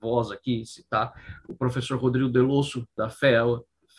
voz 0.00 0.30
aqui, 0.30 0.64
citar 0.64 1.12
o 1.48 1.54
professor 1.54 1.98
Rodrigo 1.98 2.28
Delosso, 2.28 2.86
da 2.96 3.08
FEA, 3.08 3.44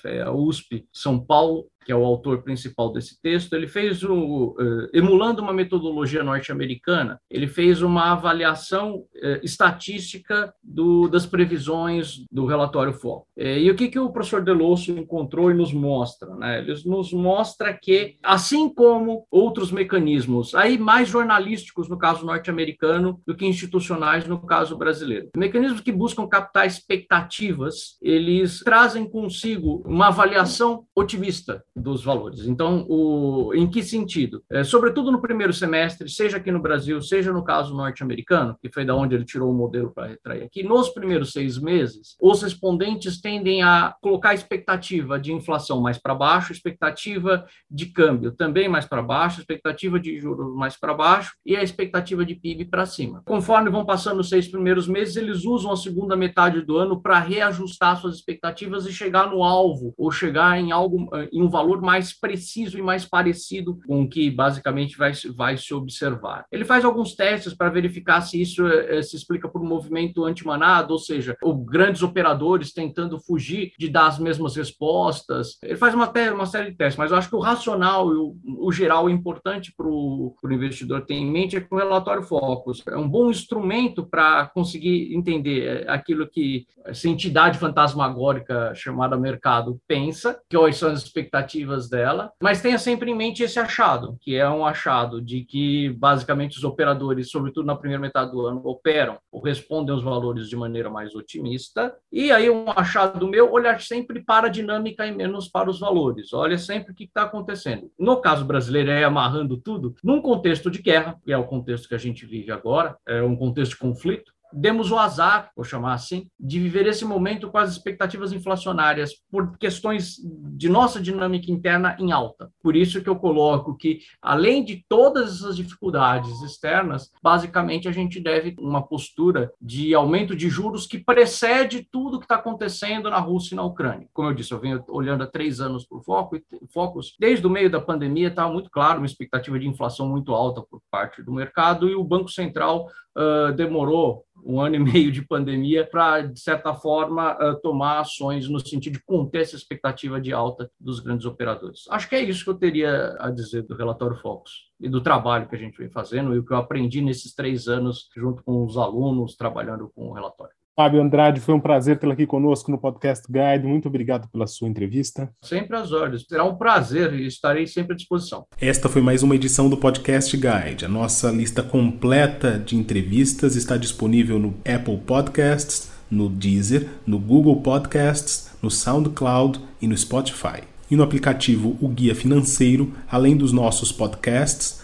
FEA 0.02 0.32
USP, 0.32 0.88
São 0.92 1.20
Paulo, 1.20 1.68
que 1.86 1.92
é 1.92 1.96
o 1.96 2.04
autor 2.04 2.42
principal 2.42 2.92
desse 2.92 3.22
texto, 3.22 3.54
ele 3.54 3.68
fez 3.68 4.04
o, 4.04 4.56
uh, 4.60 4.90
emulando 4.92 5.42
uma 5.42 5.54
metodologia 5.54 6.24
norte-americana, 6.24 7.20
ele 7.30 7.48
fez 7.48 7.84
uma 7.84 8.12
avaliação 8.12 8.96
uh, 8.96 9.40
estatística 9.44 10.52
do, 10.64 11.08
das 11.08 11.28
previsões 11.28 12.26
do 12.32 12.48
relatório 12.48 12.92
FOC. 12.92 13.24
Uh, 13.38 13.44
e 13.44 13.70
o 13.70 13.76
que, 13.76 13.88
que 13.88 14.00
o 14.00 14.10
professor 14.10 14.44
Delosso 14.44 14.92
encontrou 14.92 15.52
e 15.52 15.54
nos 15.54 15.72
mostra? 15.72 16.36
Né? 16.36 16.60
Ele 16.60 16.74
nos 16.86 17.14
mostra 17.14 17.72
que, 17.72 18.18
assim 18.24 18.68
como 18.68 19.28
outros 19.30 19.72
mecanismos, 19.72 20.56
aí 20.56 20.80
mais 20.80 21.08
jornalísticos 21.08 21.88
no 21.88 22.00
caso 22.00 22.26
norte-americano 22.26 23.22
do 23.28 23.36
que 23.36 23.46
institucionais 23.46 24.28
no 24.28 24.44
caso 24.44 24.76
brasileiro, 24.76 25.30
mecanismos 25.38 25.82
que 25.82 25.92
buscam 25.92 26.28
captar 26.28 26.66
expectativas, 26.66 27.98
eles 28.02 28.60
trazem 28.60 29.08
consigo 29.08 29.84
uma 29.86 30.08
avaliação 30.08 30.86
otimista 30.96 31.64
dos 31.76 32.04
valores. 32.04 32.48
Então, 32.48 32.86
o, 32.88 33.54
em 33.54 33.70
que 33.70 33.84
sentido? 33.84 34.42
É, 34.50 34.64
sobretudo 34.64 35.12
no 35.12 35.22
primeiro 35.22 35.52
semestre, 35.52 36.10
seja 36.10 36.38
aqui 36.38 36.52
no 36.52 36.62
Brasil, 36.62 37.02
seja 37.02 37.34
no 37.34 37.44
caso 37.44 37.76
norte-americano, 37.76 38.56
que 38.62 38.72
foi 38.72 38.86
da 38.86 38.96
onde 38.96 39.14
ele 39.14 39.26
tirou 39.26 39.52
o 39.52 39.54
modelo 39.54 39.92
para 39.92 40.08
retrair 40.08 40.44
aqui, 40.44 40.64
nos 40.64 40.90
primeiros 40.90 41.34
seis 41.34 41.60
meses, 41.60 42.16
os 42.22 42.42
respondentes 42.42 43.20
tendem 43.20 43.62
a 43.62 43.94
colocar 44.02 44.34
expectativa 44.34 45.20
de 45.20 45.34
inflação 45.34 45.82
mais 45.82 45.98
para 45.98 46.16
baixo, 46.16 46.54
expectativa 46.54 47.46
de 47.70 47.88
câmbio 47.88 48.32
também 48.32 48.70
mais 48.70 48.86
para 48.86 49.02
baixo, 49.02 49.42
expectativa 49.42 50.00
de 50.00 50.18
juros 50.18 50.56
mais 50.56 50.78
para 50.78 50.94
baixo 50.94 51.34
e 51.46 51.58
a 51.58 51.64
expectativa 51.64 52.26
de 52.26 52.36
PIB 52.36 52.66
para 52.66 52.86
cima. 52.86 53.22
Conforme 53.26 53.70
vão 53.70 53.86
passando 53.86 54.22
os 54.22 54.30
seis 54.30 54.48
primeiros 54.48 54.88
meses, 54.88 55.18
eles 55.18 55.44
usam 55.44 55.72
a 55.72 55.78
segunda 55.78 56.16
metade 56.16 56.62
do 56.62 56.78
ano 56.78 57.02
para 57.02 57.20
reajustar 57.20 58.00
suas 58.00 58.16
expectativas 58.16 58.86
e 58.86 58.94
chegar 58.94 59.30
no 59.30 59.44
alvo 59.44 59.94
ou 59.98 60.10
chegar 60.10 60.58
em 60.58 60.72
algo 60.72 61.10
em 61.32 61.42
um 61.42 61.50
valor 61.50 61.65
mais 61.82 62.18
preciso 62.18 62.78
e 62.78 62.82
mais 62.82 63.06
parecido 63.06 63.80
com 63.88 64.04
o 64.04 64.10
que 64.10 64.30
basicamente 64.30 64.98
vai, 64.98 65.12
vai 65.36 65.58
se 65.58 65.74
observar. 65.74 66.46
Ele 66.52 66.66
faz 66.66 66.86
alguns 66.86 67.16
testes 67.16 67.54
para 67.54 67.70
verificar 67.70 68.22
se 68.22 68.42
isso 68.42 68.66
é, 68.68 69.02
se 69.02 69.16
explica 69.16 69.48
por 69.48 69.62
um 69.62 69.68
movimento 69.68 70.24
antimanado, 70.26 70.94
ou 70.94 71.00
seja, 71.00 71.36
grandes 71.66 72.04
operadores 72.04 72.74
tentando 72.74 73.20
fugir 73.20 73.72
de 73.78 73.90
dar 73.90 74.08
as 74.08 74.20
mesmas 74.20 74.56
respostas. 74.56 75.58
Ele 75.64 75.78
faz 75.78 75.94
uma, 75.94 76.12
uma 76.34 76.46
série 76.46 76.72
de 76.72 76.78
testes, 76.78 76.98
mas 76.98 77.12
eu 77.12 77.18
acho 77.18 77.30
que 77.30 77.36
o 77.36 77.40
racional 77.40 78.12
e 78.14 78.18
o, 78.18 78.36
o 78.60 78.72
geral 78.72 79.10
importante 79.10 79.74
para 79.76 79.88
o 79.88 80.36
investidor 80.52 81.06
ter 81.06 81.16
em 81.16 81.30
mente 81.30 81.56
é 81.56 81.62
que 81.62 81.74
o 81.74 81.78
relatório 81.78 82.24
Focus 82.24 82.84
é 82.88 82.98
um 82.98 83.08
bom 83.08 83.30
instrumento 83.30 84.06
para 84.06 84.48
conseguir 84.48 85.14
entender 85.16 85.90
aquilo 85.90 86.28
que 86.28 86.66
essa 86.86 87.10
entidade 87.10 87.58
fantasmagórica 87.58 88.74
chamada 88.76 89.18
mercado 89.18 89.80
pensa, 89.88 90.40
que 90.50 90.58
são 90.74 90.92
as 90.92 91.04
expectativas 91.04 91.55
dela, 91.90 92.32
mas 92.42 92.62
tenha 92.62 92.78
sempre 92.78 93.12
em 93.12 93.16
mente 93.16 93.44
esse 93.44 93.60
achado, 93.60 94.18
que 94.22 94.36
é 94.36 94.50
um 94.50 94.66
achado 94.66 95.22
de 95.22 95.44
que 95.44 95.90
basicamente 95.90 96.58
os 96.58 96.64
operadores, 96.64 97.30
sobretudo 97.30 97.66
na 97.66 97.76
primeira 97.76 98.02
metade 98.02 98.32
do 98.32 98.46
ano, 98.46 98.62
operam 98.66 99.18
ou 99.32 99.42
respondem 99.42 99.94
aos 99.94 100.04
valores 100.04 100.50
de 100.50 100.56
maneira 100.56 100.90
mais 100.90 101.16
otimista. 101.16 101.96
E 102.12 102.32
aí 102.32 102.50
um 102.50 102.70
achado 102.70 103.28
meu, 103.28 103.52
olhar 103.52 103.80
sempre 103.82 104.24
para 104.24 104.48
a 104.48 104.50
dinâmica 104.50 105.06
e 105.06 105.12
menos 105.12 105.48
para 105.48 105.70
os 105.70 105.80
valores. 105.80 106.34
Olha 106.34 106.58
sempre 106.58 106.92
o 106.92 106.96
que 106.96 107.06
está 107.06 107.24
acontecendo. 107.24 107.92
No 107.98 108.18
caso 108.18 108.46
brasileiro, 108.46 108.92
é 108.92 109.04
amarrando 109.04 109.58
tudo, 109.58 109.96
num 110.04 110.22
contexto 110.22 110.70
de 110.70 110.82
guerra, 110.82 111.18
que 111.24 111.32
é 111.32 111.38
o 111.38 111.46
contexto 111.46 111.88
que 111.88 111.96
a 111.96 112.00
gente 112.00 112.26
vive 112.26 112.52
agora, 112.52 112.98
é 113.08 113.22
um 113.22 113.36
contexto 113.36 113.72
de 113.72 113.78
conflito, 113.78 114.35
demos 114.56 114.90
o 114.90 114.98
azar, 114.98 115.52
vou 115.56 115.66
chamar 115.66 115.94
assim, 115.94 116.28
de 116.40 116.60
viver 116.60 116.88
esse 116.88 117.04
momento 117.04 117.50
com 117.50 117.58
as 117.58 117.72
expectativas 117.72 118.32
inflacionárias 118.32 119.14
por 119.30 119.58
questões 119.58 120.16
de 120.56 120.70
nossa 120.70 121.02
dinâmica 121.02 121.52
interna 121.52 121.98
em 122.00 122.12
alta. 122.12 122.50
Por 122.64 122.76
isso 122.76 123.02
que 123.02 123.10
eu 123.10 123.18
coloco 123.18 123.76
que, 123.76 124.00
além 124.22 124.64
de 124.64 124.86
todas 124.88 125.36
essas 125.36 125.58
dificuldades 125.58 126.42
externas, 126.42 127.12
basicamente 127.22 127.90
a 127.90 127.92
gente 127.92 128.20
deve 128.20 128.56
uma 128.60 128.82
postura 128.82 129.52
de 129.62 129.94
aumento 129.94 130.36
de 130.36 130.50
juros 130.50 130.88
que 130.88 131.00
precede 131.00 131.88
tudo 131.92 132.20
que 132.20 132.26
está 132.26 132.36
acontecendo 132.36 133.10
na 133.10 133.20
Rússia 133.20 133.56
e 133.56 133.58
na 133.58 133.64
Ucrânia. 133.64 134.08
Como 134.14 134.30
eu 134.30 134.34
disse, 134.34 134.54
eu 134.54 134.60
venho 134.60 134.84
olhando 134.88 135.24
há 135.24 135.28
três 135.28 135.60
anos 135.60 135.86
por 135.86 136.02
foco, 136.04 136.40
focos. 136.74 137.16
Desde 137.20 137.46
o 137.46 137.50
meio 137.50 137.70
da 137.70 137.82
pandemia 137.82 138.30
estava 138.30 138.52
muito 138.52 138.70
claro 138.70 139.00
uma 139.00 139.06
expectativa 139.06 139.60
de 139.60 139.68
inflação 139.68 140.08
muito 140.08 140.34
alta 140.34 140.62
por 140.62 140.82
parte 140.90 141.22
do 141.22 141.32
mercado 141.32 141.90
e 141.90 141.96
o 141.96 142.04
Banco 142.04 142.30
Central 142.30 142.88
uh, 143.18 143.54
demorou 143.54 144.26
um 144.46 144.62
ano 144.62 144.76
e 144.76 144.80
meio 144.80 145.12
de 145.12 145.26
pandemia 145.26 145.86
para, 145.86 146.22
de 146.22 146.40
certa 146.40 146.74
forma, 146.76 147.34
uh, 147.34 147.60
tomar 147.62 148.00
ações 148.00 148.48
no 148.48 148.60
sentido 148.60 148.94
de 148.94 149.04
conter 149.04 149.42
essa 149.42 149.56
expectativa 149.56 150.22
de 150.22 150.32
alta 150.32 150.70
dos 150.80 151.00
grandes 151.00 151.26
operadores. 151.26 151.86
Acho 151.90 152.08
que 152.08 152.16
é 152.16 152.22
isso 152.22 152.44
que 152.44 152.50
eu 152.52 152.58
teria 152.58 153.16
a 153.20 153.32
dizer 153.32 153.64
do 153.64 153.76
relatório 153.76 154.18
Focus 154.18 154.52
e 154.80 154.88
do 154.88 155.02
trabalho 155.02 155.48
que 155.48 155.56
a 155.56 155.60
gente 155.60 155.78
vem 155.78 155.90
fazendo 155.90 156.36
e 156.36 156.40
o 156.40 156.46
que 156.46 156.54
eu 156.54 156.58
aprendi 156.58 157.02
nesses 157.02 157.34
três 157.34 157.68
anos 157.68 158.10
junto 158.16 158.44
com 158.44 158.64
os 158.64 158.78
alunos 158.78 159.36
trabalhando 159.36 159.92
com 159.96 160.10
o 160.10 160.14
relatório. 160.14 160.54
Fábio 160.76 161.02
Andrade, 161.02 161.40
foi 161.40 161.56
um 161.56 161.60
prazer 161.60 161.98
tê-lo 161.98 162.12
aqui 162.12 162.28
conosco 162.28 162.70
no 162.70 162.78
Podcast 162.78 163.26
Guide. 163.32 163.66
Muito 163.66 163.88
obrigado 163.88 164.28
pela 164.28 164.46
sua 164.46 164.68
entrevista. 164.68 165.32
Sempre 165.42 165.78
às 165.78 165.94
ordens. 165.94 166.26
Será 166.28 166.44
um 166.44 166.58
prazer 166.58 167.14
e 167.14 167.26
estarei 167.26 167.66
sempre 167.66 167.94
à 167.94 167.96
disposição. 167.96 168.46
Esta 168.60 168.90
foi 168.90 169.02
mais 169.02 169.24
uma 169.24 169.36
edição 169.36 169.70
do 169.70 169.78
Podcast 169.78 170.36
Guide. 170.36 170.84
A 170.84 170.90
nossa 170.90 171.32
lista 171.32 171.64
completa 171.64 172.60
de 172.60 172.76
entrevistas 172.76 173.56
está 173.56 173.78
disponível 173.78 174.38
no 174.38 174.54
Apple 174.66 174.98
Podcasts, 174.98 175.94
no 176.12 176.28
Deezer, 176.28 176.90
no 177.08 177.20
Google 177.20 177.62
Podcasts, 177.62 178.52
no 178.62 178.70
SoundCloud 178.70 179.62
e 179.82 179.88
no 179.88 179.98
Spotify. 179.98 180.62
E 180.92 180.98
no 180.98 181.04
aplicativo 181.04 181.78
O 181.80 181.88
Guia 181.88 182.14
Financeiro, 182.14 182.92
além 183.10 183.38
dos 183.38 183.54
nossos 183.54 183.94
podcasts, 183.94 184.84